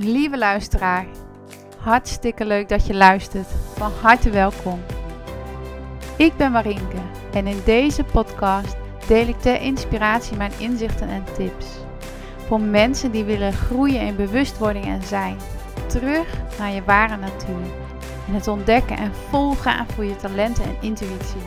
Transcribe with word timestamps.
Lieve 0.00 0.38
luisteraar, 0.38 1.06
hartstikke 1.78 2.44
leuk 2.44 2.68
dat 2.68 2.86
je 2.86 2.94
luistert. 2.94 3.48
Van 3.76 3.92
harte 4.00 4.30
welkom. 4.30 4.80
Ik 6.16 6.36
ben 6.36 6.52
Marinke 6.52 6.96
en 7.32 7.46
in 7.46 7.60
deze 7.64 8.04
podcast 8.04 8.76
deel 9.06 9.26
ik 9.26 9.40
ter 9.40 9.60
inspiratie 9.60 10.36
mijn 10.36 10.52
inzichten 10.58 11.08
en 11.08 11.24
tips. 11.36 11.66
Voor 12.46 12.60
mensen 12.60 13.10
die 13.10 13.24
willen 13.24 13.52
groeien 13.52 14.00
in 14.00 14.16
bewustwording 14.16 14.84
en 14.84 15.02
zijn. 15.02 15.36
Terug 15.86 16.26
naar 16.58 16.70
je 16.70 16.82
ware 16.84 17.16
natuur. 17.16 17.66
En 18.26 18.34
het 18.34 18.48
ontdekken 18.48 18.96
en 18.96 19.12
volgaan 19.30 19.86
voor 19.94 20.04
je 20.04 20.16
talenten 20.16 20.64
en 20.64 20.76
intuïtie. 20.80 21.42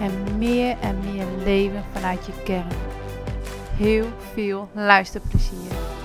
En 0.00 0.38
meer 0.38 0.76
en 0.80 0.98
meer 1.12 1.26
leven 1.44 1.84
vanuit 1.92 2.26
je 2.26 2.32
kern. 2.44 2.72
Heel 3.76 4.06
veel 4.34 4.68
luisterplezier. 4.72 6.01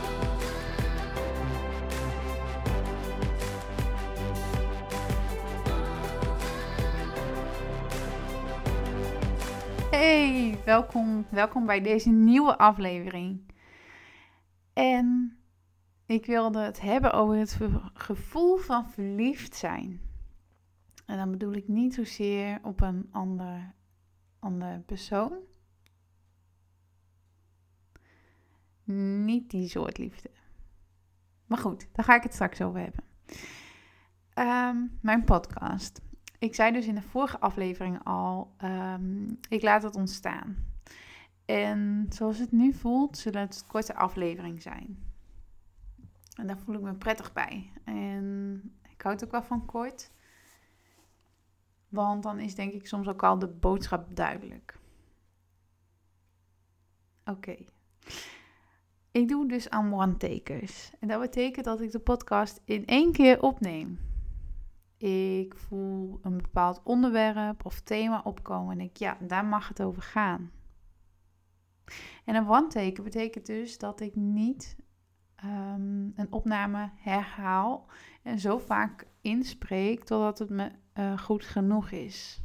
Welkom, 10.68 11.26
welkom 11.30 11.66
bij 11.66 11.82
deze 11.82 12.10
nieuwe 12.10 12.58
aflevering. 12.58 13.52
En 14.74 15.38
ik 16.06 16.26
wilde 16.26 16.60
het 16.60 16.82
hebben 16.82 17.14
over 17.14 17.36
het 17.36 17.60
gevoel 17.94 18.58
van 18.58 18.90
verliefd 18.90 19.56
zijn. 19.56 20.02
En 21.06 21.18
dan 21.18 21.32
bedoel 21.32 21.54
ik 21.54 21.68
niet 21.68 21.94
zozeer 21.94 22.60
op 22.64 22.82
een 22.82 23.08
ander, 23.12 23.74
ander 24.40 24.80
persoon. 24.80 25.34
Niet 29.24 29.50
die 29.50 29.68
soort 29.68 29.98
liefde. 29.98 30.30
Maar 31.46 31.58
goed, 31.58 31.88
daar 31.92 32.06
ga 32.06 32.16
ik 32.16 32.24
het 32.24 32.34
straks 32.34 32.62
over 32.62 32.80
hebben. 32.80 33.04
Ehm, 34.34 34.78
mijn 35.02 35.24
podcast. 35.24 36.07
Ik 36.40 36.56
zei 36.56 36.72
dus 36.72 36.88
in 36.88 36.96
de 36.96 37.02
vorige 37.02 37.40
aflevering 37.40 38.04
al, 38.04 38.54
um, 38.64 39.40
ik 39.50 39.62
laat 39.62 39.84
het 39.84 39.96
ontstaan. 39.96 40.66
En 41.46 42.06
zoals 42.10 42.38
het 42.38 42.52
nu 42.52 42.74
voelt, 42.74 43.18
zullen 43.18 43.42
het 43.42 43.64
korte 43.68 43.96
aflevering 43.96 44.62
zijn. 44.62 44.98
En 46.36 46.48
daar 46.48 46.58
voel 46.58 46.76
ik 46.76 46.82
me 46.82 46.94
prettig 46.94 47.34
bij. 47.34 47.72
En 47.84 48.62
ik 48.90 49.02
houd 49.02 49.24
ook 49.24 49.32
wel 49.32 49.44
van 49.44 49.66
kort. 49.66 50.12
Want 51.90 52.24
dan 52.24 52.40
is 52.40 52.56
denk 52.56 52.74
ik 52.74 52.88
soms 52.88 53.08
ook 53.08 53.24
al 53.24 53.40
de 53.40 53.48
boodschap 53.48 54.16
duidelijk. 54.16 54.80
Oké. 57.26 57.56
Ik 59.12 59.28
doe 59.28 59.48
dus 59.48 59.70
aan 59.70 59.94
one-takers. 59.94 60.92
En 61.00 61.08
dat 61.08 61.20
betekent 61.20 61.66
dat 61.66 61.82
ik 61.82 61.92
de 61.92 62.00
podcast 62.00 62.62
in 62.66 62.86
één 62.86 63.12
keer 63.12 63.42
opneem. 63.42 64.07
Ik 64.98 65.56
voel 65.56 66.20
een 66.22 66.38
bepaald 66.38 66.82
onderwerp 66.84 67.66
of 67.66 67.82
thema 67.82 68.22
opkomen 68.24 68.80
en 68.80 68.86
ik, 68.86 68.98
ja, 68.98 69.18
daar 69.22 69.46
mag 69.46 69.68
het 69.68 69.82
over 69.82 70.02
gaan. 70.02 70.52
En 72.26 72.36
een 72.36 72.50
one-taker 72.50 73.04
betekent 73.04 73.46
dus 73.46 73.78
dat 73.78 74.00
ik 74.00 74.16
niet 74.16 74.76
um, 75.46 76.12
een 76.16 76.32
opname 76.32 76.90
herhaal 76.96 77.88
en 78.24 78.40
zo 78.40 78.58
vaak 78.58 79.08
inspreek 79.22 80.04
totdat 80.04 80.40
het 80.40 80.50
me 80.50 80.72
uh, 80.94 81.18
goed 81.18 81.46
genoeg 81.46 81.92
is. 81.92 82.42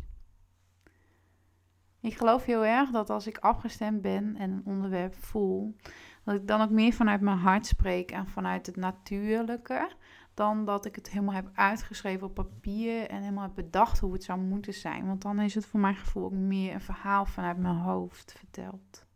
Ik 2.01 2.17
geloof 2.17 2.45
heel 2.45 2.65
erg 2.65 2.91
dat 2.91 3.11
als 3.11 3.27
ik 3.27 3.39
afgestemd 3.39 4.03
ben 4.03 4.37
en 4.37 4.51
een 4.51 4.63
onderwerp 4.65 5.15
voel, 5.15 5.77
dat 6.25 6.35
ik 6.35 6.47
dan 6.47 6.61
ook 6.61 6.71
meer 6.71 6.93
vanuit 6.93 7.21
mijn 7.21 7.39
hart 7.39 7.67
spreek 7.67 8.11
en 8.11 8.27
vanuit 8.27 8.67
het 8.67 8.77
natuurlijke, 8.77 9.91
dan 10.35 10.65
dat 10.65 10.85
ik 10.85 10.95
het 10.95 11.11
helemaal 11.11 11.35
heb 11.35 11.51
uitgeschreven 11.55 12.27
op 12.27 12.35
papier 12.35 13.09
en 13.09 13.21
helemaal 13.21 13.43
heb 13.43 13.55
bedacht 13.55 13.99
hoe 13.99 14.13
het 14.13 14.25
zou 14.25 14.41
moeten 14.41 14.75
zijn. 14.75 15.07
Want 15.07 15.23
dan 15.23 15.41
is 15.41 15.55
het 15.55 15.67
voor 15.67 15.81
mijn 15.81 15.97
gevoel 15.97 16.25
ook 16.25 16.33
meer 16.33 16.75
een 16.75 16.81
verhaal 16.81 17.25
vanuit 17.25 17.59
mijn 17.59 17.77
hoofd 17.77 18.35
verteld. 18.39 19.07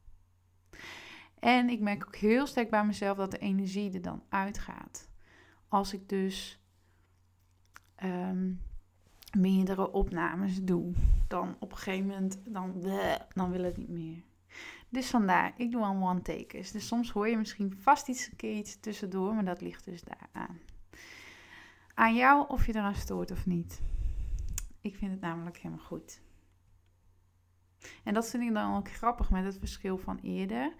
En 1.39 1.69
ik 1.69 1.81
merk 1.81 2.07
ook 2.07 2.17
heel 2.17 2.47
sterk 2.47 2.71
bij 2.71 2.85
mezelf 2.85 3.17
dat 3.17 3.31
de 3.31 3.39
energie 3.39 3.93
er 3.93 4.03
dan 4.03 4.23
uitgaat. 4.29 5.09
Als 5.69 5.93
ik 5.93 6.09
dus 6.09 6.61
ehm, 7.95 8.53
meerdere 9.39 9.93
opnames 9.93 10.63
doe, 10.63 10.93
dan 11.29 11.57
op 11.59 11.71
een 11.71 11.79
gegeven 11.79 12.07
moment, 12.07 12.41
dan, 12.45 12.81
dan 13.35 13.51
wil 13.51 13.63
het 13.63 13.77
niet 13.77 13.89
meer. 13.89 14.23
Dus 14.89 15.11
vandaar, 15.11 15.53
ik 15.57 15.71
doe 15.71 15.83
al 15.83 16.03
one-takers. 16.03 16.71
Dus 16.71 16.87
soms 16.87 17.11
hoor 17.11 17.29
je 17.29 17.37
misschien 17.37 17.75
vast 17.79 18.09
iets, 18.09 18.31
een 18.37 18.57
iets 18.57 18.81
tussendoor, 18.81 19.35
maar 19.35 19.45
dat 19.45 19.61
ligt 19.61 19.85
dus 19.85 20.03
daaraan. 20.03 20.59
Aan 21.95 22.15
jou 22.15 22.49
of 22.49 22.67
je 22.67 22.75
eraan 22.75 22.95
stoort 22.95 23.31
of 23.31 23.47
niet. 23.47 23.81
Ik 24.81 24.97
vind 24.97 25.11
het 25.11 25.21
namelijk 25.21 25.57
helemaal 25.57 25.85
goed. 25.85 26.21
En 28.05 28.15
dat 28.15 28.31
vind 28.31 28.43
ik 28.43 28.55
dan 28.55 28.77
ook 28.77 28.91
grappig 28.91 29.31
met 29.31 29.45
het 29.45 29.59
verschil 29.59 29.99
van 29.99 30.19
eerder. 30.23 30.75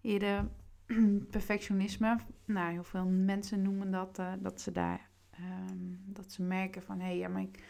Eerder 0.00 0.50
perfectionisme. 1.30 2.18
Nou, 2.44 2.72
heel 2.72 2.84
veel 2.84 3.06
mensen 3.06 3.62
noemen 3.62 3.90
dat 3.90 4.18
uh, 4.18 4.32
dat 4.38 4.60
ze 4.60 4.72
daar 4.72 5.08
um, 5.40 6.02
dat 6.06 6.32
ze 6.32 6.42
merken 6.42 6.82
van 6.82 7.00
hé, 7.00 7.06
hey, 7.06 7.16
ja, 7.16 7.28
maar 7.28 7.42
ik, 7.42 7.64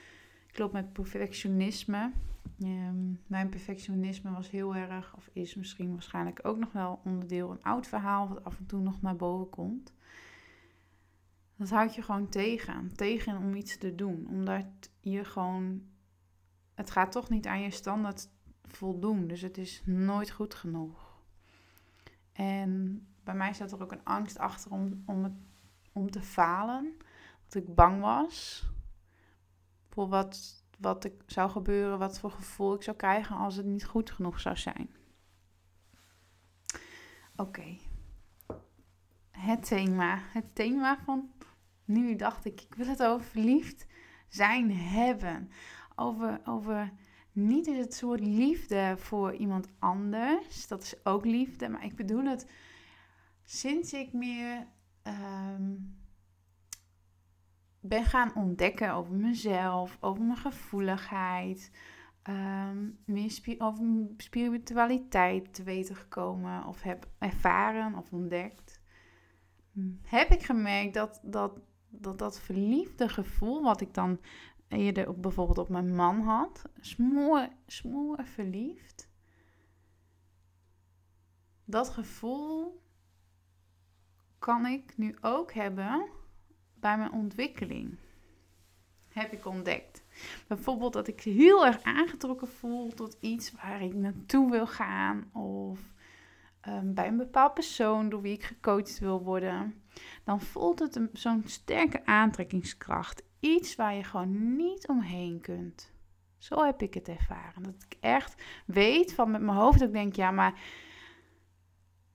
ik 0.55 0.61
loop 0.61 0.73
met 0.73 0.93
perfectionisme. 0.93 2.13
Um, 2.59 3.21
mijn 3.27 3.49
perfectionisme 3.49 4.31
was 4.31 4.51
heel 4.51 4.75
erg, 4.75 5.17
of 5.17 5.31
is 5.33 5.55
misschien 5.55 5.93
waarschijnlijk 5.93 6.41
ook 6.43 6.59
nog 6.59 6.73
wel 6.73 7.01
onderdeel, 7.05 7.51
een 7.51 7.63
oud 7.63 7.87
verhaal 7.87 8.29
wat 8.29 8.45
af 8.45 8.59
en 8.59 8.67
toe 8.67 8.81
nog 8.81 9.03
naar 9.03 9.17
boven 9.17 9.49
komt. 9.51 9.93
Dat 11.57 11.71
houdt 11.71 11.95
je 11.95 12.03
gewoon 12.03 12.29
tegen. 12.29 12.95
Tegen 12.95 13.37
om 13.37 13.55
iets 13.55 13.79
te 13.79 13.95
doen. 13.95 14.27
Omdat 14.29 14.67
je 15.01 15.25
gewoon. 15.25 15.83
Het 16.75 16.91
gaat 16.91 17.13
toch 17.13 17.31
niet 17.31 17.47
aan 17.47 17.61
je 17.61 17.71
standaard 17.71 18.29
voldoen. 18.63 19.27
Dus 19.27 19.41
het 19.41 19.59
is 19.59 19.83
nooit 19.87 20.31
goed 20.31 20.55
genoeg. 20.55 21.23
En 22.33 23.03
bij 23.25 23.35
mij 23.35 23.53
staat 23.53 23.73
er 23.73 23.83
ook 23.83 23.93
een 23.93 24.05
angst 24.05 24.39
achter 24.39 24.71
om, 24.71 25.03
om, 25.93 26.11
te 26.11 26.23
falen. 26.23 26.97
Dat 27.45 27.55
ik 27.55 27.75
bang 27.75 28.01
was 28.01 28.67
wat, 29.95 30.65
wat 30.79 31.05
ik 31.05 31.23
zou 31.27 31.51
gebeuren, 31.51 31.99
wat 31.99 32.19
voor 32.19 32.31
gevoel 32.31 32.75
ik 32.75 32.83
zou 32.83 32.97
krijgen 32.97 33.37
als 33.37 33.57
het 33.57 33.67
niet 33.67 33.85
goed 33.85 34.11
genoeg 34.11 34.41
zou 34.41 34.57
zijn. 34.57 34.91
Oké. 37.37 37.77
Het 39.31 39.67
thema. 39.67 40.19
Het 40.23 40.55
thema 40.55 40.99
van 41.05 41.31
nu 41.85 42.17
dacht 42.17 42.45
ik, 42.45 42.61
ik 42.61 42.75
wil 42.75 42.87
het 42.87 43.03
over 43.03 43.27
verliefd 43.27 43.87
zijn 44.29 44.77
hebben. 44.77 45.51
Over, 45.97 46.41
over 46.45 46.93
niet 47.33 47.67
het 47.67 47.95
soort 47.95 48.21
liefde 48.21 48.95
voor 48.99 49.35
iemand 49.35 49.69
anders. 49.79 50.67
Dat 50.67 50.83
is 50.83 51.05
ook 51.05 51.25
liefde. 51.25 51.69
Maar 51.69 51.85
ik 51.85 51.97
bedoel 51.97 52.25
het 52.25 52.51
sinds 53.45 53.93
ik 53.93 54.13
meer 54.13 54.67
ehm, 55.03 55.73
ben 57.89 58.05
gaan 58.05 58.35
ontdekken 58.35 58.93
over 58.93 59.15
mezelf, 59.15 59.97
over 60.01 60.25
mijn 60.25 60.39
gevoeligheid. 60.39 61.71
Um, 62.29 62.99
meer 63.05 63.55
over 63.59 63.85
spiritualiteit 64.17 65.55
te 65.55 65.63
weten 65.63 65.97
gekomen 65.97 66.67
of 66.67 66.83
heb 66.83 67.09
ervaren 67.19 67.95
of 67.95 68.13
ontdekt. 68.13 68.81
Heb 70.03 70.31
ik 70.31 70.43
gemerkt 70.43 70.95
dat, 70.95 71.21
dat 71.23 71.61
dat, 72.01 72.19
dat 72.19 72.41
verliefde 72.41 73.09
gevoel 73.09 73.63
wat 73.63 73.81
ik 73.81 73.95
dan 73.95 74.21
eerder 74.69 75.09
op, 75.09 75.23
bijvoorbeeld 75.23 75.59
op 75.59 75.69
mijn 75.69 75.95
man 75.95 76.21
had, 76.21 76.63
smoor, 76.81 77.49
smoor 77.67 78.25
verliefd, 78.25 79.09
dat 81.65 81.89
gevoel 81.89 82.83
kan 84.39 84.67
ik 84.67 84.97
nu 84.97 85.17
ook 85.21 85.53
hebben 85.53 86.09
bij 86.85 86.99
mijn 86.99 87.13
ontwikkeling. 87.13 87.97
Heb 89.09 89.33
ik 89.33 89.47
ontdekt. 89.47 90.05
Bijvoorbeeld 90.47 90.93
dat 90.93 91.09
ik 91.09 91.21
heel 91.21 91.67
erg 91.67 91.83
aangetrokken 91.83 92.49
voel 92.49 92.95
tot 92.95 93.17
iets 93.21 93.53
waar 93.53 93.83
ik 93.83 93.95
naartoe 93.95 94.51
wil 94.51 94.67
gaan. 94.67 95.31
Of 95.33 95.79
um, 96.69 96.95
bij 96.95 97.07
een 97.07 97.17
bepaald 97.17 97.55
persoon 97.55 98.09
door 98.09 98.21
wie 98.21 98.33
ik 98.33 98.45
gecoacht 98.45 98.99
wil 98.99 99.23
worden 99.23 99.83
dan 100.25 100.41
voelt 100.41 100.79
het 100.79 101.01
zo'n 101.13 101.43
sterke 101.47 102.07
aantrekkingskracht. 102.07 103.23
Iets 103.41 103.77
waar 103.77 103.95
je 103.95 104.05
gewoon 104.05 104.57
niet 104.57 104.89
omheen 104.89 105.41
kunt. 105.41 105.93
Zo 106.39 106.65
heb 106.65 106.83
ik 106.83 106.95
het 106.95 107.09
ervaren. 107.09 107.63
Dat 107.63 107.87
ik 107.89 107.97
echt 108.01 108.43
weet 108.67 109.15
van 109.15 109.31
met 109.31 109.41
mijn 109.41 109.57
hoofd. 109.57 109.79
Dat 109.79 109.89
ik 109.89 109.95
denk, 109.95 110.17
ja, 110.17 110.31
maar. 110.31 110.61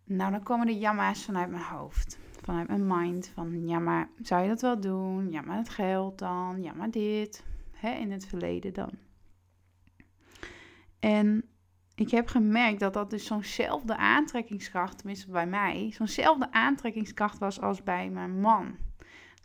Nou, 0.04 0.31
dan 0.31 0.44
komen 0.44 0.65
de 0.65 0.77
jammer's 0.77 1.25
vanuit 1.25 1.50
mijn 1.50 1.63
hoofd. 1.63 2.19
Vanuit 2.50 2.68
mijn 2.68 2.88
mind. 2.88 3.31
Van 3.34 3.68
ja, 3.68 3.80
maar 3.80 4.10
zou 4.22 4.42
je 4.42 4.48
dat 4.48 4.62
wel 4.62 4.80
doen? 4.80 5.31
Ja, 5.31 5.42
maar 5.42 5.57
het 5.57 5.69
geld 5.69 6.18
dan. 6.18 6.62
Ja, 6.62 6.74
maar 6.74 6.92
dit. 6.92 7.44
Hè, 7.72 7.92
in 7.92 8.12
het 8.12 8.25
verleden 8.25 8.74
dan. 8.74 8.90
En 11.00 11.44
ik 11.96 12.12
heb 12.12 12.28
gemerkt 12.28 12.80
dat 12.80 12.94
dat 12.94 13.10
dus 13.10 13.25
zo'nzelfde 13.25 13.98
aantrekkingskracht, 13.98 14.98
tenminste 14.98 15.31
bij 15.31 15.48
mij, 15.48 15.92
zo'nzelfde 15.94 16.51
aantrekkingskracht 16.51 17.38
was 17.38 17.62
als 17.62 17.84
bij 17.84 18.10
mijn 18.10 18.40
man. 18.40 18.75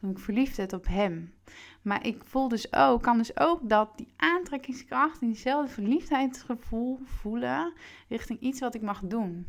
toen 0.01 0.11
ik 0.11 0.19
verliefd 0.19 0.57
werd 0.57 0.73
op 0.73 0.87
hem. 0.87 1.35
Maar 1.83 2.07
ik 2.07 2.25
voel 2.25 2.49
dus 2.49 2.73
ook, 2.73 3.03
kan 3.03 3.19
dus 3.19 3.39
ook 3.39 3.69
dat 3.69 3.97
die 3.97 4.13
aantrekkingskracht 4.17 5.21
en 5.21 5.27
diezelfde 5.27 5.73
verliefdheidsgevoel 5.73 7.01
voelen 7.05 7.73
richting 8.09 8.41
iets 8.41 8.61
wat 8.61 8.75
ik 8.75 8.83
mag 8.83 9.01
doen. 9.01 9.47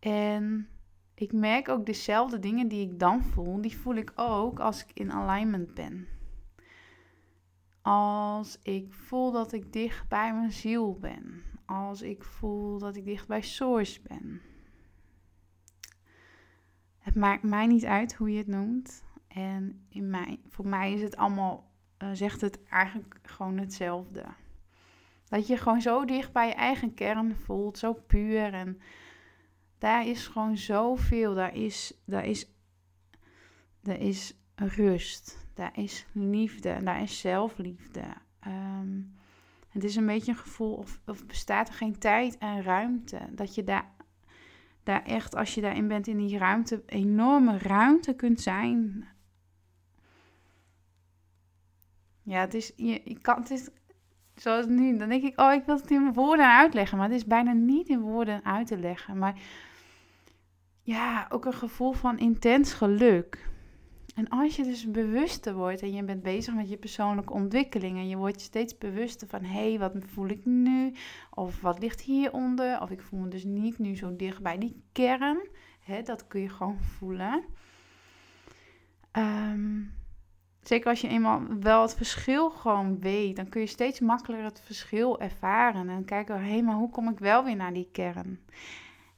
En 0.00 0.68
ik 1.14 1.32
merk 1.32 1.68
ook 1.68 1.86
dezelfde 1.86 2.38
dingen 2.38 2.68
die 2.68 2.90
ik 2.90 2.98
dan 2.98 3.22
voel, 3.22 3.60
die 3.60 3.76
voel 3.76 3.94
ik 3.94 4.12
ook 4.14 4.60
als 4.60 4.84
ik 4.84 4.90
in 4.94 5.12
alignment 5.12 5.74
ben. 5.74 6.06
Als 7.82 8.58
ik 8.62 8.92
voel 8.92 9.32
dat 9.32 9.52
ik 9.52 9.72
dicht 9.72 10.08
bij 10.08 10.34
mijn 10.34 10.52
ziel 10.52 10.98
ben. 10.98 11.42
Als 11.66 12.02
ik 12.02 12.24
voel 12.24 12.78
dat 12.78 12.96
ik 12.96 13.04
dicht 13.04 13.26
bij 13.26 13.42
Source 13.42 14.00
ben. 14.08 14.40
Het 16.98 17.14
maakt 17.14 17.42
mij 17.42 17.66
niet 17.66 17.84
uit 17.84 18.14
hoe 18.14 18.30
je 18.30 18.38
het 18.38 18.46
noemt. 18.46 19.04
En 19.28 19.86
in 19.88 20.10
mij, 20.10 20.40
voor 20.48 20.66
mij 20.66 20.92
is 20.92 21.02
het 21.02 21.16
allemaal, 21.16 21.70
uh, 21.98 22.08
zegt 22.12 22.40
het 22.40 22.62
eigenlijk 22.64 23.18
gewoon 23.22 23.58
hetzelfde. 23.58 24.24
Dat 25.28 25.46
je 25.46 25.56
gewoon 25.56 25.80
zo 25.80 26.04
dicht 26.04 26.32
bij 26.32 26.46
je 26.46 26.54
eigen 26.54 26.94
kern 26.94 27.36
voelt, 27.36 27.78
zo 27.78 27.92
puur. 27.92 28.52
En 28.54 28.80
daar 29.80 30.06
is 30.06 30.26
gewoon 30.26 30.56
zoveel. 30.56 31.34
Daar 31.34 31.54
is, 31.54 32.00
daar 32.04 32.26
is, 32.26 32.46
daar 33.82 33.98
is 33.98 34.34
rust. 34.54 35.46
Daar 35.54 35.78
is 35.78 36.06
liefde. 36.12 36.82
Daar 36.82 37.02
is 37.02 37.20
zelfliefde. 37.20 38.02
Ehm, 38.40 39.00
het 39.68 39.84
is 39.84 39.96
een 39.96 40.06
beetje 40.06 40.32
een 40.32 40.38
gevoel 40.38 40.74
of, 40.74 41.00
of 41.06 41.26
bestaat 41.26 41.68
er 41.68 41.74
geen 41.74 41.98
tijd 41.98 42.38
en 42.38 42.62
ruimte. 42.62 43.18
Dat 43.30 43.54
je 43.54 43.64
daar 43.64 43.98
daar 44.82 45.04
echt, 45.04 45.36
als 45.36 45.54
je 45.54 45.60
daarin 45.60 45.88
bent 45.88 46.06
in 46.06 46.16
die 46.16 46.38
ruimte, 46.38 46.82
enorme 46.86 47.58
ruimte 47.58 48.14
kunt 48.14 48.40
zijn. 48.40 49.08
Ja, 52.22 52.40
het 52.40 52.54
is, 52.54 52.72
je, 52.76 53.00
je 53.04 53.18
kan, 53.20 53.40
het 53.40 53.50
is 53.50 53.68
zoals 54.34 54.66
nu, 54.66 54.96
dan 54.96 55.08
denk 55.08 55.22
ik, 55.22 55.40
oh, 55.40 55.52
ik 55.52 55.64
wil 55.64 55.76
het 55.76 55.90
in 55.90 56.12
woorden 56.12 56.56
uitleggen, 56.56 56.98
maar 56.98 57.06
het 57.08 57.16
is 57.16 57.26
bijna 57.26 57.52
niet 57.52 57.88
in 57.88 58.00
woorden 58.00 58.44
uit 58.44 58.66
te 58.66 58.78
leggen. 58.78 59.18
Maar 59.18 59.40
ja, 60.90 61.26
ook 61.28 61.44
een 61.44 61.52
gevoel 61.52 61.92
van 61.92 62.18
intens 62.18 62.72
geluk. 62.72 63.48
En 64.14 64.28
als 64.28 64.56
je 64.56 64.62
dus 64.62 64.90
bewuster 64.90 65.54
wordt 65.54 65.82
en 65.82 65.92
je 65.92 66.04
bent 66.04 66.22
bezig 66.22 66.54
met 66.54 66.68
je 66.68 66.76
persoonlijke 66.76 67.32
ontwikkeling 67.32 67.96
en 67.96 68.08
je 68.08 68.16
wordt 68.16 68.40
steeds 68.40 68.78
bewuster 68.78 69.28
van 69.28 69.44
hé, 69.44 69.68
hey, 69.68 69.78
wat 69.78 69.92
voel 70.06 70.28
ik 70.28 70.44
nu? 70.44 70.94
Of 71.30 71.60
wat 71.60 71.78
ligt 71.78 72.00
hieronder? 72.00 72.80
Of 72.80 72.90
ik 72.90 73.00
voel 73.00 73.20
me 73.20 73.28
dus 73.28 73.44
niet 73.44 73.78
nu 73.78 73.96
zo 73.96 74.16
dicht 74.16 74.42
bij 74.42 74.58
die 74.58 74.82
kern. 74.92 75.48
Hè, 75.80 76.02
dat 76.02 76.26
kun 76.26 76.40
je 76.40 76.48
gewoon 76.48 76.80
voelen. 76.80 77.44
Ehm, 79.10 79.82
zeker 80.62 80.88
als 80.88 81.00
je 81.00 81.08
eenmaal 81.08 81.42
wel 81.60 81.82
het 81.82 81.94
verschil 81.94 82.50
gewoon 82.50 83.00
weet, 83.00 83.36
dan 83.36 83.48
kun 83.48 83.60
je 83.60 83.66
steeds 83.66 84.00
makkelijker 84.00 84.46
het 84.46 84.62
verschil 84.64 85.20
ervaren 85.20 85.88
en 85.88 86.04
kijken, 86.04 86.42
hé, 86.42 86.50
hey, 86.50 86.62
maar 86.62 86.76
hoe 86.76 86.90
kom 86.90 87.08
ik 87.08 87.18
wel 87.18 87.44
weer 87.44 87.56
naar 87.56 87.72
die 87.72 87.88
kern? 87.92 88.40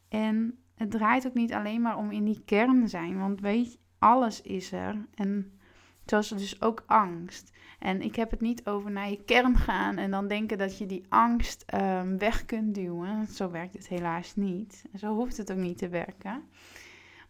En 0.08 0.61
het 0.74 0.90
draait 0.90 1.26
ook 1.26 1.34
niet 1.34 1.52
alleen 1.52 1.80
maar 1.80 1.96
om 1.96 2.10
in 2.10 2.24
die 2.24 2.42
kern 2.44 2.88
zijn, 2.88 3.18
want 3.18 3.40
weet 3.40 3.78
alles 3.98 4.40
is 4.40 4.72
er. 4.72 5.06
En 5.14 5.52
zoals 6.04 6.28
dus 6.28 6.62
ook 6.62 6.82
angst. 6.86 7.52
En 7.78 8.02
ik 8.02 8.16
heb 8.16 8.30
het 8.30 8.40
niet 8.40 8.66
over 8.66 8.90
naar 8.90 9.10
je 9.10 9.24
kern 9.24 9.56
gaan 9.56 9.96
en 9.96 10.10
dan 10.10 10.28
denken 10.28 10.58
dat 10.58 10.78
je 10.78 10.86
die 10.86 11.04
angst 11.08 11.64
um, 11.74 12.18
weg 12.18 12.44
kunt 12.44 12.74
duwen. 12.74 13.26
Zo 13.26 13.50
werkt 13.50 13.72
het 13.72 13.88
helaas 13.88 14.36
niet. 14.36 14.84
Zo 14.94 15.14
hoeft 15.14 15.36
het 15.36 15.52
ook 15.52 15.58
niet 15.58 15.78
te 15.78 15.88
werken. 15.88 16.42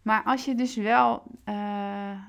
Maar 0.03 0.23
als 0.23 0.45
je 0.45 0.55
dus 0.55 0.77
wel, 0.77 1.23
uh, 1.49 2.21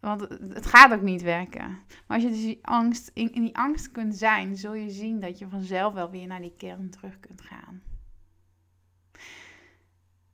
want 0.00 0.20
het 0.30 0.66
gaat 0.66 0.92
ook 0.92 1.02
niet 1.02 1.22
werken. 1.22 1.68
Maar 2.06 2.16
als 2.16 2.22
je 2.22 2.28
dus 2.28 2.40
die 2.40 2.58
angst, 2.62 3.10
in, 3.14 3.32
in 3.32 3.42
die 3.42 3.56
angst 3.56 3.90
kunt 3.90 4.16
zijn, 4.16 4.56
zul 4.56 4.74
je 4.74 4.90
zien 4.90 5.20
dat 5.20 5.38
je 5.38 5.48
vanzelf 5.48 5.94
wel 5.94 6.10
weer 6.10 6.26
naar 6.26 6.40
die 6.40 6.54
kern 6.56 6.90
terug 6.90 7.20
kunt 7.20 7.40
gaan. 7.40 7.82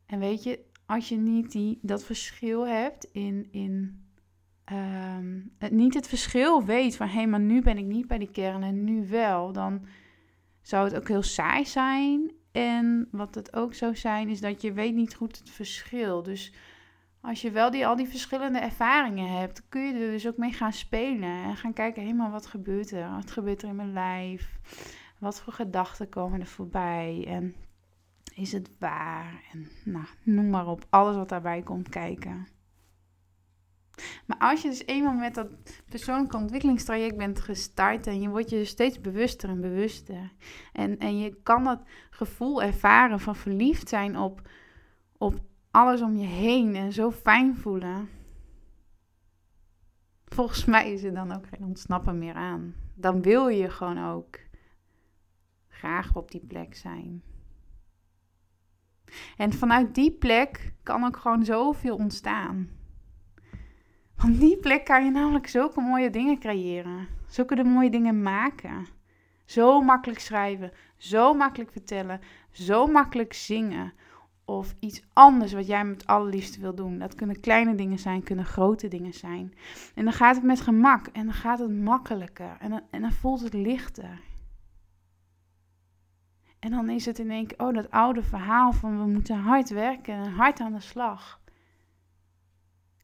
En 0.08 0.19
weet 0.19 0.43
je, 0.43 0.64
als 0.87 1.08
je 1.08 1.16
niet 1.16 1.52
die, 1.52 1.78
dat 1.82 2.05
verschil 2.05 2.66
hebt 2.66 3.05
in, 3.05 3.49
in 3.50 4.05
ehm, 4.64 5.40
niet 5.70 5.94
het 5.94 6.08
verschil 6.08 6.64
weet 6.64 6.96
van 6.96 7.08
hé, 7.08 7.26
maar 7.26 7.40
nu 7.40 7.62
ben 7.62 7.78
ik 7.78 7.84
niet 7.84 8.06
bij 8.06 8.19
die 8.19 8.31
kern 8.31 8.62
en 8.62 8.84
nu 8.84 9.08
wel, 9.08 9.52
dan 9.52 9.87
zou 10.60 10.84
het 10.84 10.96
ook 10.96 11.08
heel 11.08 11.22
saai 11.22 11.66
zijn. 11.66 12.32
En 12.52 13.08
wat 13.10 13.34
het 13.34 13.56
ook 13.56 13.75
zou 13.75 13.96
zijn, 13.96 14.28
is 14.28 14.40
dat 14.40 14.62
je 14.62 14.72
weet 14.72 14.94
niet 14.94 15.14
goed 15.14 15.38
het 15.38 15.50
verschil. 15.50 16.22
Dus 16.22 16.52
als 17.20 17.43
je 17.43 17.50
wel 17.50 17.70
die, 17.70 17.87
al 17.87 17.96
die 17.96 18.08
verschillende 18.08 18.58
ervaringen 18.58 19.38
hebt, 19.38 19.69
kun 19.69 19.82
je 19.82 19.93
er 19.93 20.11
dus 20.11 20.26
ook 20.26 20.37
mee 20.37 20.52
gaan 20.52 20.72
spelen. 20.72 21.44
En 21.44 21.56
gaan 21.56 21.72
kijken, 21.72 22.02
helemaal 22.02 22.31
wat 22.31 22.46
gebeurt 22.46 22.90
er? 22.90 23.11
Wat 23.11 23.31
gebeurt 23.31 23.62
er 23.62 23.69
in 23.69 23.76
mijn 23.76 23.93
lijf? 23.93 24.58
Wat 25.19 25.40
voor 25.40 25.52
gedachten 25.52 26.08
komen 26.08 26.40
er 26.40 26.46
voorbij? 26.46 27.25
En 27.28 27.54
is 28.38 28.52
het 28.52 28.70
waar? 28.79 29.44
En 29.52 29.69
nou, 29.85 30.05
noem 30.23 30.50
maar 30.50 30.67
op, 30.67 30.87
alles 30.90 31.17
wat 31.17 31.29
daarbij 31.29 31.62
komt 31.62 31.88
kijken. 31.88 32.46
Maar 34.26 34.38
als 34.38 34.62
je 34.62 34.69
dus 34.69 34.87
eenmaal 34.87 35.14
met 35.14 35.35
dat 35.35 35.49
persoonlijke 35.88 36.37
ontwikkelingstraject 36.37 37.17
bent 37.17 37.40
gestart 37.40 38.06
en 38.06 38.20
je 38.20 38.29
wordt 38.29 38.50
je 38.50 38.56
dus 38.56 38.69
steeds 38.69 39.00
bewuster 39.00 39.49
en 39.49 39.61
bewuster. 39.61 40.32
En, 40.73 40.99
en 40.99 41.19
je 41.19 41.43
kan 41.43 41.64
dat 41.64 41.81
gevoel 42.11 42.62
ervaren 42.62 43.20
van 43.20 43.37
verliefd 43.37 43.88
zijn 43.88 44.19
op, 44.19 44.49
op 45.17 45.40
alles 45.70 46.02
om 46.02 46.17
je 46.17 46.26
heen 46.26 46.75
en 46.75 46.93
zo 46.93 47.11
fijn 47.11 47.56
voelen. 47.56 48.08
Volgens 50.25 50.64
mij 50.64 50.93
is 50.93 51.02
er 51.02 51.14
dan 51.14 51.37
ook 51.37 51.46
geen 51.46 51.64
ontsnappen 51.64 52.19
meer 52.19 52.35
aan. 52.35 52.75
Dan 52.94 53.23
wil 53.23 53.49
je 53.49 53.70
gewoon 53.70 54.12
ook 54.12 54.38
graag 55.69 56.14
op 56.14 56.31
die 56.31 56.46
plek 56.46 56.75
zijn. 56.75 57.23
En 59.37 59.52
vanuit 59.52 59.94
die 59.94 60.10
plek 60.10 60.72
kan 60.82 61.05
ook 61.05 61.16
gewoon 61.16 61.44
zoveel 61.44 61.96
ontstaan. 61.96 62.69
Van 64.16 64.32
die 64.32 64.56
plek 64.56 64.84
kan 64.84 65.05
je 65.05 65.10
namelijk 65.10 65.46
zulke 65.46 65.81
mooie 65.81 66.10
dingen 66.10 66.38
creëren. 66.38 67.08
Zulke 67.26 67.64
mooie 67.64 67.90
dingen 67.90 68.22
maken. 68.22 68.87
Zo 69.44 69.81
makkelijk 69.81 70.21
schrijven, 70.21 70.73
zo 70.97 71.35
makkelijk 71.35 71.73
vertellen, 71.73 72.21
zo 72.50 72.87
makkelijk 72.87 73.33
zingen. 73.33 73.92
Of 74.44 74.75
iets 74.78 75.02
anders 75.12 75.52
wat 75.52 75.66
jij 75.66 75.85
met 75.85 76.06
allerliefste 76.06 76.61
wil 76.61 76.75
doen. 76.75 76.99
Dat 76.99 77.14
kunnen 77.14 77.40
kleine 77.40 77.75
dingen 77.75 77.99
zijn, 77.99 78.23
kunnen 78.23 78.44
grote 78.44 78.88
dingen 78.88 79.14
zijn. 79.14 79.54
En 79.94 80.04
dan 80.04 80.12
gaat 80.12 80.35
het 80.35 80.44
met 80.44 80.61
gemak 80.61 81.06
en 81.06 81.25
dan 81.25 81.35
gaat 81.35 81.59
het 81.59 81.80
makkelijker 81.80 82.56
en 82.59 82.83
en 82.90 83.00
dan 83.00 83.12
voelt 83.12 83.40
het 83.40 83.52
lichter. 83.52 84.21
En 86.59 86.71
dan 86.71 86.91
is 86.91 87.05
het 87.07 87.19
in 87.19 87.31
één 87.31 87.47
keer, 87.47 87.67
oh, 87.67 87.75
dat 87.75 87.91
oude 87.91 88.23
verhaal 88.23 88.73
van 88.73 88.99
we 88.99 89.11
moeten 89.11 89.37
hard 89.37 89.69
werken 89.69 90.15
en 90.15 90.33
hard 90.33 90.61
aan 90.61 90.73
de 90.73 90.81
slag. 90.81 91.41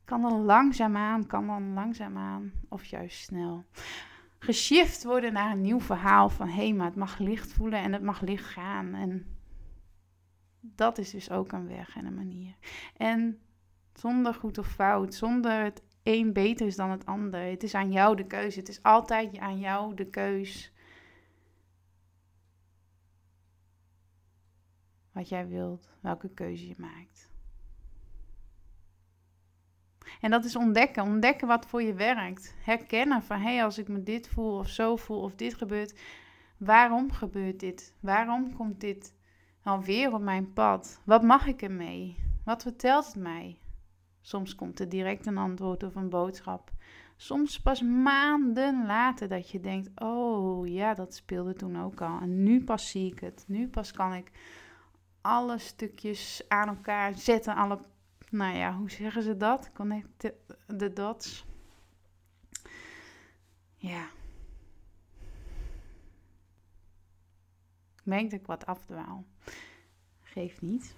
Kan 0.04 0.22
dan 0.22 0.44
langzaamaan, 0.44 1.26
kan 1.26 1.46
dan 1.46 1.72
langzaamaan 1.72 2.52
of 2.68 2.84
juist 2.84 3.24
snel. 3.24 3.64
Geshift 4.38 5.04
worden 5.04 5.32
naar 5.32 5.50
een 5.50 5.60
nieuw 5.60 5.80
verhaal 5.80 6.28
van 6.28 6.48
hé, 6.48 6.54
hey, 6.54 6.72
maar 6.72 6.86
het 6.86 6.96
mag 6.96 7.18
licht 7.18 7.52
voelen 7.52 7.78
en 7.78 7.92
het 7.92 8.02
mag 8.02 8.20
licht 8.20 8.44
gaan. 8.44 8.94
En 8.94 9.26
dat 10.60 10.98
is 10.98 11.10
dus 11.10 11.30
ook 11.30 11.52
een 11.52 11.68
weg 11.68 11.96
en 11.96 12.06
een 12.06 12.14
manier. 12.14 12.54
En 12.96 13.38
zonder 13.92 14.34
goed 14.34 14.58
of 14.58 14.66
fout, 14.66 15.14
zonder 15.14 15.62
het 15.64 15.82
een 16.02 16.32
beter 16.32 16.66
is 16.66 16.76
dan 16.76 16.90
het 16.90 17.06
ander. 17.06 17.40
Het 17.40 17.62
is 17.62 17.74
aan 17.74 17.92
jou 17.92 18.16
de 18.16 18.26
keuze. 18.26 18.58
Het 18.58 18.68
is 18.68 18.82
altijd 18.82 19.38
aan 19.38 19.58
jou 19.58 19.94
de 19.94 20.10
keus 20.10 20.72
wat 25.14 25.28
jij 25.28 25.48
wilt, 25.48 25.88
welke 26.00 26.28
keuze 26.28 26.68
je 26.68 26.74
maakt. 26.78 27.32
En 30.20 30.30
dat 30.30 30.44
is 30.44 30.56
ontdekken. 30.56 31.02
Ontdekken 31.02 31.48
wat 31.48 31.66
voor 31.66 31.82
je 31.82 31.94
werkt. 31.94 32.54
Herkennen 32.62 33.22
van 33.22 33.40
hé, 33.40 33.54
hey, 33.54 33.64
als 33.64 33.78
ik 33.78 33.88
me 33.88 34.02
dit 34.02 34.28
voel 34.28 34.58
of 34.58 34.68
zo 34.68 34.96
voel 34.96 35.20
of 35.20 35.34
dit 35.34 35.54
gebeurt, 35.54 36.00
waarom 36.56 37.12
gebeurt 37.12 37.60
dit? 37.60 37.94
Waarom 38.00 38.56
komt 38.56 38.80
dit 38.80 39.14
alweer 39.62 40.14
op 40.14 40.20
mijn 40.20 40.52
pad? 40.52 41.00
Wat 41.04 41.22
mag 41.22 41.46
ik 41.46 41.62
ermee? 41.62 42.16
Wat 42.44 42.62
vertelt 42.62 43.06
het 43.06 43.16
mij? 43.16 43.58
Soms 44.20 44.54
komt 44.54 44.80
er 44.80 44.88
direct 44.88 45.26
een 45.26 45.38
antwoord 45.38 45.82
of 45.82 45.94
een 45.94 46.08
boodschap. 46.08 46.70
Soms 47.16 47.60
pas 47.60 47.82
maanden 47.82 48.86
later 48.86 49.28
dat 49.28 49.50
je 49.50 49.60
denkt: 49.60 49.90
Oh 50.00 50.66
ja, 50.66 50.94
dat 50.94 51.14
speelde 51.14 51.54
toen 51.54 51.82
ook 51.82 52.00
al. 52.00 52.20
En 52.20 52.42
nu 52.42 52.64
pas 52.64 52.90
zie 52.90 53.12
ik 53.12 53.20
het. 53.20 53.44
Nu 53.46 53.68
pas 53.68 53.92
kan 53.92 54.14
ik 54.14 54.30
alle 55.24 55.58
stukjes 55.58 56.44
aan 56.48 56.68
elkaar 56.68 57.14
zetten. 57.14 57.54
Alle, 57.54 57.78
nou 58.30 58.56
ja, 58.56 58.76
hoe 58.76 58.90
zeggen 58.90 59.22
ze 59.22 59.36
dat? 59.36 59.72
Connect 59.72 60.32
de 60.66 60.92
dots. 60.92 61.44
Ja. 63.76 64.06
Ik 67.96 68.04
merk 68.04 68.30
dat 68.30 68.40
ik 68.40 68.46
wat 68.46 68.66
afdwaal. 68.66 69.24
Geeft 70.22 70.62
niet. 70.62 70.94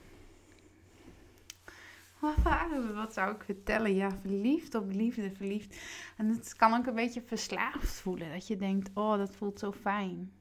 wat 2.95 3.13
zou 3.13 3.35
ik 3.35 3.45
vertellen? 3.45 3.95
Ja, 3.95 4.11
verliefd 4.11 4.75
op 4.75 4.91
liefde, 4.91 5.35
verliefd. 5.35 5.77
En 6.17 6.29
het 6.29 6.57
kan 6.57 6.75
ook 6.75 6.87
een 6.87 6.95
beetje 6.95 7.23
verslaafd 7.23 8.01
voelen. 8.01 8.33
Dat 8.33 8.47
je 8.47 8.57
denkt, 8.57 8.91
oh, 8.95 9.17
dat 9.17 9.37
voelt 9.37 9.59
zo 9.59 9.73
fijn. 9.73 10.33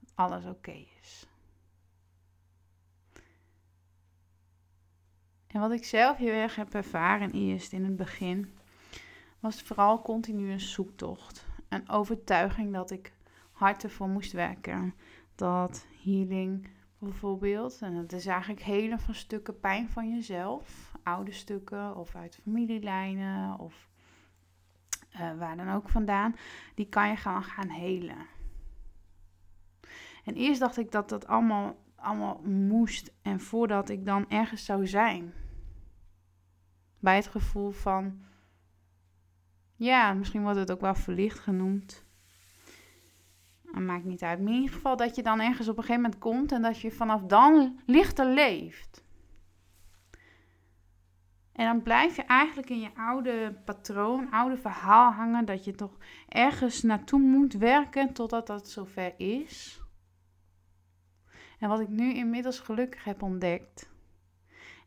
Dat 0.00 0.01
alles 0.14 0.44
oké 0.44 0.86
is. 1.00 1.26
En 5.46 5.60
wat 5.60 5.72
ik 5.72 5.84
zelf 5.84 6.16
heel 6.16 6.32
erg 6.32 6.56
heb 6.56 6.74
ervaren 6.74 7.30
eerst 7.32 7.72
in 7.72 7.84
het 7.84 7.96
begin, 7.96 8.52
was 9.40 9.62
vooral 9.62 10.02
continu 10.02 10.50
een 10.50 10.60
zoektocht. 10.60 11.46
Een 11.68 11.88
overtuiging 11.88 12.72
dat 12.72 12.90
ik 12.90 13.12
hard 13.52 13.84
ervoor 13.84 14.08
moest 14.08 14.32
werken. 14.32 14.94
Dat 15.34 15.86
healing 16.04 16.68
bijvoorbeeld, 16.98 17.78
en 17.80 17.94
dat 17.94 18.12
is 18.12 18.26
eigenlijk 18.26 18.62
hele 18.62 18.98
van 18.98 19.14
stukken 19.14 19.60
pijn 19.60 19.88
van 19.88 20.14
jezelf, 20.14 20.92
oude 21.02 21.32
stukken 21.32 21.96
of 21.96 22.14
uit 22.14 22.38
familielijnen 22.42 23.58
of 23.58 23.88
uh, 25.14 25.38
waar 25.38 25.56
dan 25.56 25.70
ook 25.70 25.88
vandaan, 25.88 26.36
die 26.74 26.88
kan 26.88 27.08
je 27.08 27.16
gaan 27.16 27.42
gaan 27.42 27.68
helen. 27.68 28.26
En 30.24 30.34
eerst 30.34 30.60
dacht 30.60 30.78
ik 30.78 30.90
dat 30.90 31.08
dat 31.08 31.26
allemaal, 31.26 31.76
allemaal 31.96 32.40
moest 32.44 33.12
en 33.22 33.40
voordat 33.40 33.88
ik 33.88 34.06
dan 34.06 34.28
ergens 34.28 34.64
zou 34.64 34.86
zijn. 34.86 35.32
Bij 36.98 37.16
het 37.16 37.26
gevoel 37.26 37.70
van, 37.70 38.22
ja, 39.76 40.12
misschien 40.12 40.42
wordt 40.42 40.58
het 40.58 40.70
ook 40.72 40.80
wel 40.80 40.94
verlicht 40.94 41.38
genoemd. 41.38 42.04
Dat 43.62 43.82
maakt 43.82 44.04
niet 44.04 44.22
uit. 44.22 44.38
Maar 44.38 44.52
in 44.52 44.54
ieder 44.54 44.74
geval 44.74 44.96
dat 44.96 45.16
je 45.16 45.22
dan 45.22 45.40
ergens 45.40 45.68
op 45.68 45.76
een 45.76 45.82
gegeven 45.82 46.02
moment 46.02 46.20
komt 46.20 46.52
en 46.52 46.62
dat 46.62 46.80
je 46.80 46.90
vanaf 46.90 47.22
dan 47.22 47.80
lichter 47.86 48.26
leeft. 48.26 49.04
En 51.52 51.66
dan 51.66 51.82
blijf 51.82 52.16
je 52.16 52.22
eigenlijk 52.22 52.70
in 52.70 52.80
je 52.80 52.94
oude 52.94 53.60
patroon, 53.64 54.30
oude 54.30 54.56
verhaal 54.56 55.12
hangen, 55.12 55.44
dat 55.44 55.64
je 55.64 55.72
toch 55.72 55.98
ergens 56.28 56.82
naartoe 56.82 57.20
moet 57.20 57.52
werken 57.52 58.12
totdat 58.12 58.46
dat 58.46 58.68
zover 58.68 59.14
is. 59.16 59.81
En 61.62 61.68
wat 61.68 61.80
ik 61.80 61.88
nu 61.88 62.14
inmiddels 62.14 62.60
gelukkig 62.60 63.04
heb 63.04 63.22
ontdekt. 63.22 63.90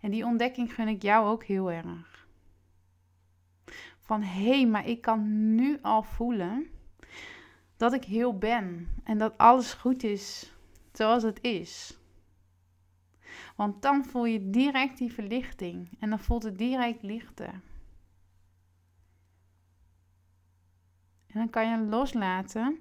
En 0.01 0.11
die 0.11 0.25
ontdekking 0.25 0.73
gun 0.73 0.87
ik 0.87 1.01
jou 1.01 1.27
ook 1.27 1.43
heel 1.43 1.71
erg. 1.71 2.27
Van 3.99 4.21
hé, 4.21 4.65
maar 4.65 4.87
ik 4.87 5.01
kan 5.01 5.55
nu 5.55 5.79
al 5.81 6.03
voelen 6.03 6.67
dat 7.77 7.93
ik 7.93 8.03
heel 8.03 8.37
ben 8.37 8.89
en 9.03 9.17
dat 9.17 9.37
alles 9.37 9.73
goed 9.73 10.03
is 10.03 10.53
zoals 10.91 11.23
het 11.23 11.41
is. 11.41 11.97
Want 13.55 13.81
dan 13.81 14.05
voel 14.05 14.25
je 14.25 14.49
direct 14.49 14.97
die 14.97 15.13
verlichting 15.13 15.89
en 15.99 16.09
dan 16.09 16.19
voelt 16.19 16.43
het 16.43 16.57
direct 16.57 17.01
lichter. 17.01 17.61
En 21.27 21.41
dan 21.41 21.49
kan 21.49 21.69
je 21.69 21.77
loslaten 21.77 22.79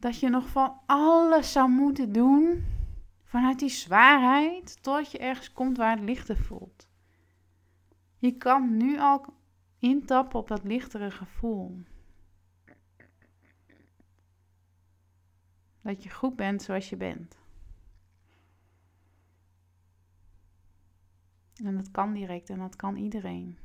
dat 0.00 0.20
je 0.20 0.28
nog 0.28 0.48
van 0.48 0.80
alles 0.86 1.52
zou 1.52 1.70
moeten 1.70 2.12
doen 2.12 2.64
vanuit 3.24 3.58
die 3.58 3.68
zwaarheid 3.68 4.82
tot 4.82 5.10
je 5.10 5.18
ergens 5.18 5.52
komt 5.52 5.76
waar 5.76 5.96
het 5.96 6.04
lichter 6.04 6.36
voelt. 6.36 6.88
Je 8.16 8.36
kan 8.36 8.76
nu 8.76 8.98
al 8.98 9.24
intappen 9.78 10.38
op 10.38 10.48
dat 10.48 10.64
lichtere 10.64 11.10
gevoel. 11.10 11.82
Dat 15.82 16.02
je 16.02 16.10
goed 16.10 16.36
bent 16.36 16.62
zoals 16.62 16.88
je 16.90 16.96
bent. 16.96 17.38
En 21.54 21.76
dat 21.76 21.90
kan 21.90 22.12
direct 22.12 22.50
en 22.50 22.58
dat 22.58 22.76
kan 22.76 22.96
iedereen. 22.96 23.58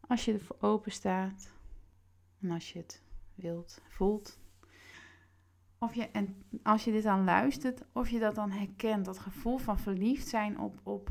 Als 0.00 0.24
je 0.24 0.32
ervoor 0.32 0.56
open 0.60 0.92
staat 0.92 1.52
en 2.40 2.50
als 2.50 2.72
je 2.72 2.78
het 2.78 3.02
wilt, 3.34 3.82
voelt. 3.88 4.38
Of 5.82 5.94
je, 5.94 6.08
en 6.10 6.42
als 6.62 6.84
je 6.84 6.92
dit 6.92 7.02
dan 7.02 7.24
luistert, 7.24 7.82
of 7.92 8.08
je 8.08 8.18
dat 8.18 8.34
dan 8.34 8.50
herkent, 8.50 9.04
dat 9.04 9.18
gevoel 9.18 9.58
van 9.58 9.78
verliefd 9.78 10.28
zijn 10.28 10.58
op, 10.58 10.80
op, 10.82 11.10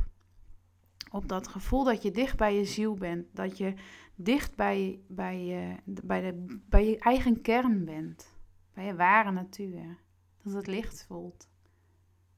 op 1.12 1.28
dat 1.28 1.48
gevoel 1.48 1.84
dat 1.84 2.02
je 2.02 2.12
dicht 2.12 2.38
bij 2.38 2.56
je 2.56 2.66
ziel 2.66 2.96
bent. 2.96 3.36
Dat 3.36 3.58
je 3.58 3.74
dicht 4.16 4.56
bij, 4.56 5.00
bij, 5.08 5.46
je, 5.46 5.76
bij, 5.86 6.22
de, 6.22 6.60
bij 6.70 6.90
je 6.90 7.00
eigen 7.00 7.42
kern 7.42 7.86
bent 7.86 8.38
bij 8.74 8.86
je 8.86 8.96
ware 8.96 9.32
natuur. 9.32 9.98
Dat 10.44 10.54
het 10.54 10.68
licht 10.68 11.06
voelt. 11.06 11.50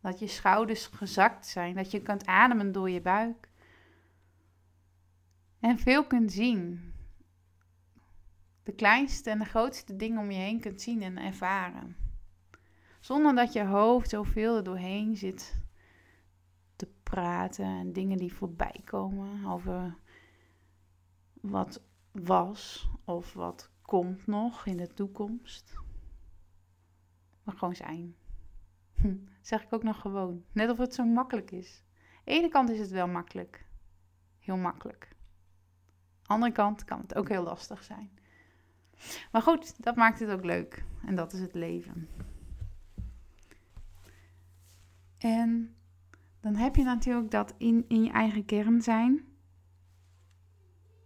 Dat 0.01 0.19
je 0.19 0.27
schouders 0.27 0.85
gezakt 0.85 1.47
zijn. 1.47 1.75
Dat 1.75 1.91
je 1.91 2.01
kunt 2.01 2.25
ademen 2.25 2.71
door 2.71 2.89
je 2.89 3.01
buik. 3.01 3.49
En 5.59 5.79
veel 5.79 6.05
kunt 6.07 6.31
zien. 6.31 6.93
De 8.63 8.71
kleinste 8.71 9.29
en 9.29 9.39
de 9.39 9.45
grootste 9.45 9.95
dingen 9.95 10.21
om 10.21 10.31
je 10.31 10.37
heen 10.37 10.59
kunt 10.59 10.81
zien 10.81 11.01
en 11.01 11.17
ervaren. 11.17 11.95
Zonder 13.01 13.35
dat 13.35 13.53
je 13.53 13.63
hoofd 13.65 14.09
zoveel 14.09 14.55
er 14.55 14.63
doorheen 14.63 15.17
zit 15.17 15.59
te 16.75 16.87
praten 17.03 17.65
en 17.65 17.93
dingen 17.93 18.17
die 18.17 18.33
voorbij 18.33 18.81
komen 18.85 19.45
over 19.45 19.95
wat 21.33 21.81
was 22.11 22.89
of 23.05 23.33
wat 23.33 23.69
komt 23.81 24.27
nog 24.27 24.65
in 24.65 24.77
de 24.77 24.87
toekomst 24.87 25.73
maar 27.43 27.55
gewoon 27.55 27.75
zijn. 27.75 28.15
Zeg 29.41 29.63
ik 29.63 29.73
ook 29.73 29.83
nog 29.83 30.01
gewoon. 30.01 30.43
Net 30.51 30.69
of 30.69 30.77
het 30.77 30.93
zo 30.93 31.05
makkelijk 31.05 31.51
is. 31.51 31.83
Aan 31.93 32.21
de 32.23 32.31
ene 32.31 32.49
kant 32.49 32.69
is 32.69 32.79
het 32.79 32.89
wel 32.89 33.07
makkelijk. 33.07 33.65
Heel 34.39 34.57
makkelijk. 34.57 35.07
Aan 35.07 36.21
de 36.21 36.33
andere 36.33 36.51
kant 36.51 36.85
kan 36.85 36.99
het 36.99 37.15
ook 37.15 37.29
heel 37.29 37.43
lastig 37.43 37.83
zijn. 37.83 38.11
Maar 39.31 39.41
goed, 39.41 39.83
dat 39.83 39.95
maakt 39.95 40.19
het 40.19 40.29
ook 40.29 40.43
leuk. 40.43 40.83
En 41.05 41.15
dat 41.15 41.33
is 41.33 41.39
het 41.39 41.53
leven. 41.53 42.09
En 45.21 45.75
dan 46.39 46.55
heb 46.55 46.75
je 46.75 46.83
natuurlijk 46.83 47.31
dat 47.31 47.53
in, 47.57 47.85
in 47.87 48.03
je 48.03 48.11
eigen 48.11 48.45
kern 48.45 48.81
zijn. 48.81 49.25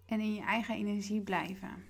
En 0.06 0.20
in 0.20 0.34
je 0.34 0.42
eigen 0.42 0.76
energie 0.76 1.22
blijven. 1.22 1.84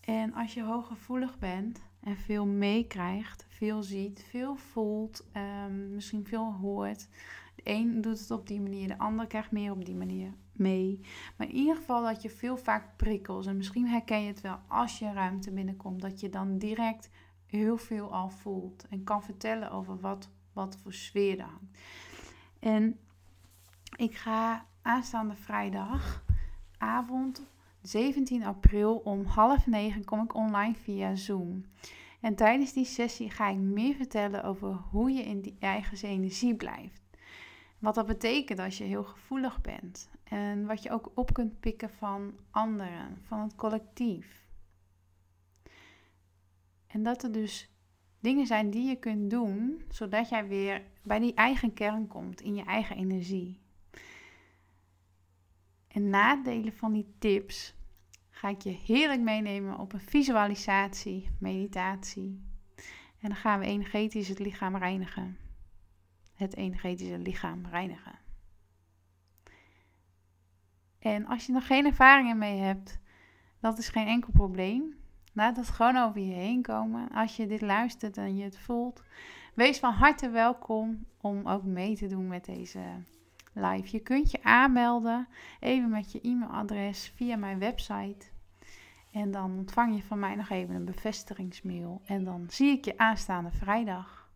En 0.00 0.32
als 0.32 0.54
je 0.54 0.62
hooggevoelig 0.62 1.38
bent, 1.38 1.82
en 2.00 2.16
veel 2.16 2.46
meekrijgt, 2.46 3.46
veel 3.48 3.82
ziet, 3.82 4.24
veel 4.28 4.56
voelt, 4.56 5.26
um, 5.66 5.94
misschien 5.94 6.26
veel 6.26 6.52
hoort. 6.52 7.08
De 7.54 7.62
een 7.64 8.00
doet 8.00 8.20
het 8.20 8.30
op 8.30 8.46
die 8.46 8.60
manier, 8.60 8.88
de 8.88 8.98
ander 8.98 9.26
krijgt 9.26 9.50
meer 9.50 9.72
op 9.72 9.84
die 9.84 9.96
manier 9.96 10.32
mee. 10.52 11.00
Maar 11.36 11.48
in 11.48 11.54
ieder 11.54 11.76
geval 11.76 12.02
dat 12.02 12.22
je 12.22 12.30
veel 12.30 12.56
vaak 12.56 12.96
prikkels, 12.96 13.46
en 13.46 13.56
misschien 13.56 13.86
herken 13.86 14.20
je 14.20 14.28
het 14.28 14.40
wel 14.40 14.58
als 14.68 14.98
je 14.98 15.12
ruimte 15.12 15.52
binnenkomt, 15.52 16.00
dat 16.00 16.20
je 16.20 16.28
dan 16.28 16.58
direct 16.58 17.10
heel 17.46 17.76
veel 17.76 18.12
al 18.12 18.30
voelt 18.30 18.86
en 18.88 19.04
kan 19.04 19.22
vertellen 19.22 19.70
over 19.70 20.00
wat, 20.00 20.30
wat 20.58 20.78
voor 20.82 20.92
sfeer 20.92 21.38
er 21.38 21.44
hangt. 21.44 21.78
En 22.58 22.98
ik 23.96 24.16
ga 24.16 24.66
aanstaande 24.82 25.36
vrijdagavond 25.36 27.46
17 27.82 28.44
april 28.44 28.96
om 28.96 29.24
half 29.24 29.66
negen 29.66 30.04
kom 30.04 30.22
ik 30.22 30.34
online 30.34 30.74
via 30.74 31.14
Zoom. 31.14 31.64
En 32.20 32.34
tijdens 32.34 32.72
die 32.72 32.84
sessie 32.84 33.30
ga 33.30 33.48
ik 33.48 33.56
meer 33.56 33.94
vertellen 33.94 34.44
over 34.44 34.68
hoe 34.68 35.10
je 35.10 35.22
in 35.22 35.40
die 35.40 35.56
eigen 35.58 36.08
energie 36.08 36.54
blijft. 36.54 37.02
Wat 37.78 37.94
dat 37.94 38.06
betekent 38.06 38.58
als 38.58 38.78
je 38.78 38.84
heel 38.84 39.04
gevoelig 39.04 39.60
bent. 39.60 40.10
En 40.24 40.66
wat 40.66 40.82
je 40.82 40.90
ook 40.90 41.10
op 41.14 41.32
kunt 41.32 41.60
pikken 41.60 41.90
van 41.90 42.34
anderen, 42.50 43.18
van 43.22 43.40
het 43.40 43.54
collectief. 43.54 44.46
En 46.86 47.02
dat 47.02 47.22
er 47.22 47.32
dus 47.32 47.70
dingen 48.20 48.46
zijn 48.46 48.70
die 48.70 48.88
je 48.88 48.96
kunt 48.96 49.30
doen, 49.30 49.82
zodat 49.88 50.28
jij 50.28 50.48
weer 50.48 50.82
bij 51.02 51.18
die 51.18 51.34
eigen 51.34 51.74
kern 51.74 52.06
komt, 52.06 52.40
in 52.40 52.54
je 52.54 52.64
eigen 52.64 52.96
energie. 52.96 53.60
En 55.88 56.10
nadelen 56.10 56.72
van 56.72 56.92
die 56.92 57.14
tips 57.18 57.74
ga 58.30 58.48
ik 58.48 58.62
je 58.62 58.70
heerlijk 58.70 59.20
meenemen 59.20 59.78
op 59.78 59.92
een 59.92 60.00
visualisatie, 60.00 61.30
meditatie. 61.38 62.46
En 63.20 63.28
dan 63.28 63.36
gaan 63.36 63.58
we 63.58 63.66
energetisch 63.66 64.28
het 64.28 64.38
lichaam 64.38 64.76
reinigen. 64.76 65.38
Het 66.34 66.56
energetische 66.56 67.18
lichaam 67.18 67.66
reinigen. 67.66 68.18
En 70.98 71.26
als 71.26 71.46
je 71.46 71.52
nog 71.52 71.66
geen 71.66 71.86
ervaringen 71.86 72.38
mee 72.38 72.58
hebt, 72.58 72.98
dat 73.60 73.78
is 73.78 73.88
geen 73.88 74.06
enkel 74.06 74.32
probleem. 74.32 74.97
Laat 75.38 75.56
het 75.56 75.68
gewoon 75.68 75.96
over 75.96 76.20
je 76.20 76.32
heen 76.32 76.62
komen. 76.62 77.08
Als 77.10 77.36
je 77.36 77.46
dit 77.46 77.60
luistert 77.60 78.16
en 78.16 78.36
je 78.36 78.44
het 78.44 78.58
voelt, 78.58 79.02
wees 79.54 79.78
van 79.78 79.92
harte 79.92 80.30
welkom 80.30 81.06
om 81.20 81.46
ook 81.46 81.64
mee 81.64 81.96
te 81.96 82.06
doen 82.06 82.26
met 82.28 82.44
deze 82.44 82.80
live. 83.52 83.96
Je 83.96 84.00
kunt 84.00 84.30
je 84.30 84.42
aanmelden 84.42 85.28
even 85.60 85.88
met 85.88 86.12
je 86.12 86.20
e-mailadres 86.20 87.12
via 87.14 87.36
mijn 87.36 87.58
website. 87.58 88.26
En 89.12 89.30
dan 89.30 89.58
ontvang 89.58 89.94
je 89.96 90.02
van 90.02 90.18
mij 90.18 90.34
nog 90.34 90.50
even 90.50 90.74
een 90.74 90.84
bevestigingsmail. 90.84 92.02
En 92.04 92.24
dan 92.24 92.46
zie 92.48 92.70
ik 92.70 92.84
je 92.84 92.98
aanstaande 92.98 93.50
vrijdag. 93.50 94.30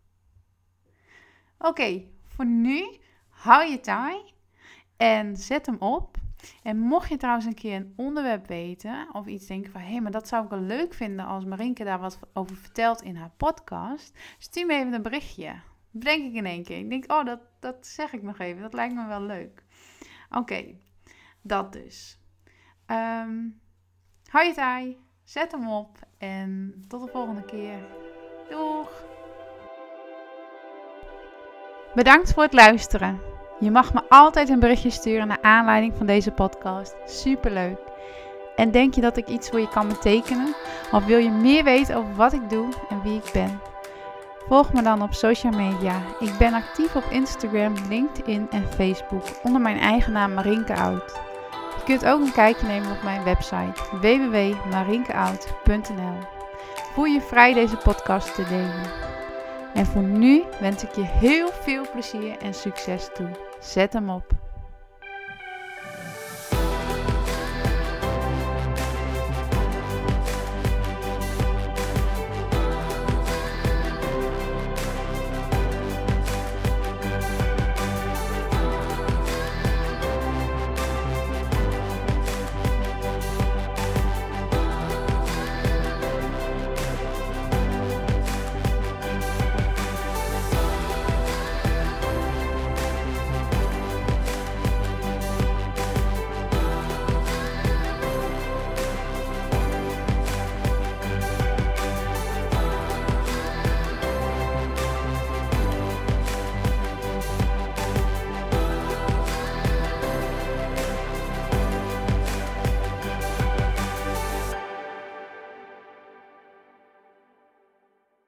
Oké, 1.57 2.03
voor 2.23 2.45
nu 2.45 2.97
hou 3.29 3.69
je 3.69 3.79
taai 3.79 4.17
en 4.97 5.37
zet 5.37 5.65
hem 5.65 5.77
op. 5.79 6.22
En 6.63 6.77
mocht 6.77 7.09
je 7.09 7.17
trouwens 7.17 7.45
een 7.45 7.53
keer 7.53 7.75
een 7.75 7.93
onderwerp 7.95 8.47
weten 8.47 9.07
of 9.11 9.25
iets 9.25 9.47
denken 9.47 9.71
van 9.71 9.81
hé, 9.81 9.91
hey, 9.91 10.01
maar 10.01 10.11
dat 10.11 10.27
zou 10.27 10.43
ik 10.43 10.49
wel 10.49 10.59
leuk 10.59 10.93
vinden 10.93 11.25
als 11.25 11.45
Marinke 11.45 11.83
daar 11.83 11.99
wat 11.99 12.19
over 12.33 12.55
vertelt 12.55 13.01
in 13.01 13.15
haar 13.15 13.31
podcast, 13.37 14.19
stuur 14.37 14.65
me 14.65 14.73
even 14.73 14.93
een 14.93 15.01
berichtje. 15.01 15.53
Bedenk 15.91 16.23
ik 16.23 16.33
in 16.33 16.45
één 16.45 16.63
keer. 16.63 16.77
Ik 16.77 16.89
denk, 16.89 17.11
oh, 17.11 17.25
dat, 17.25 17.39
dat 17.59 17.87
zeg 17.87 18.13
ik 18.13 18.23
nog 18.23 18.39
even. 18.39 18.61
Dat 18.61 18.73
lijkt 18.73 18.95
me 18.95 19.07
wel 19.07 19.21
leuk. 19.21 19.63
Oké, 20.29 20.75
dat 21.41 21.73
dus. 21.73 22.19
Um, 22.87 23.59
hou 24.29 24.45
je 24.45 24.53
taai, 24.53 24.97
zet 25.23 25.51
hem 25.51 25.67
op 25.67 25.97
en 26.17 26.83
tot 26.87 27.05
de 27.05 27.11
volgende 27.11 27.45
keer. 27.45 27.79
Doeg! 28.49 29.03
Bedankt 31.95 32.33
voor 32.33 32.43
het 32.43 32.53
luisteren. 32.53 33.32
Je 33.63 33.71
mag 33.71 33.93
me 33.93 34.01
altijd 34.09 34.49
een 34.49 34.59
berichtje 34.59 34.89
sturen 34.89 35.27
naar 35.27 35.41
aanleiding 35.41 35.93
van 35.97 36.05
deze 36.05 36.31
podcast. 36.31 36.95
Superleuk. 37.05 37.77
En 38.55 38.71
denk 38.71 38.93
je 38.93 39.01
dat 39.01 39.17
ik 39.17 39.27
iets 39.27 39.49
voor 39.49 39.59
je 39.59 39.69
kan 39.69 39.87
betekenen? 39.87 40.55
Of 40.91 41.05
wil 41.05 41.17
je 41.17 41.29
meer 41.29 41.63
weten 41.63 41.95
over 41.95 42.15
wat 42.15 42.33
ik 42.33 42.49
doe 42.49 42.67
en 42.89 43.01
wie 43.01 43.15
ik 43.15 43.29
ben? 43.33 43.59
Volg 44.47 44.73
me 44.73 44.81
dan 44.81 45.01
op 45.01 45.13
social 45.13 45.51
media. 45.51 46.01
Ik 46.19 46.37
ben 46.37 46.53
actief 46.53 46.95
op 46.95 47.03
Instagram, 47.09 47.73
LinkedIn 47.89 48.47
en 48.51 48.65
Facebook 48.75 49.23
onder 49.43 49.61
mijn 49.61 49.79
eigen 49.79 50.11
naam 50.11 50.33
Marinke 50.33 50.75
Oud. 50.75 51.19
Je 51.77 51.83
kunt 51.83 52.05
ook 52.05 52.21
een 52.21 52.33
kijkje 52.33 52.67
nemen 52.67 52.91
op 52.91 53.03
mijn 53.03 53.23
website 53.23 53.81
www.marinkeout.nl. 54.01 56.17
Voel 56.93 57.05
je 57.05 57.21
vrij 57.21 57.53
deze 57.53 57.77
podcast 57.77 58.35
te 58.35 58.43
delen. 58.43 58.91
En 59.73 59.85
voor 59.85 60.03
nu 60.03 60.43
wens 60.59 60.83
ik 60.83 60.95
je 60.95 61.05
heel 61.05 61.49
veel 61.51 61.85
plezier 61.91 62.37
en 62.37 62.53
succes 62.53 63.09
toe. 63.13 63.52
Zet 63.63 63.93
hem 63.93 64.09
op. 64.09 64.25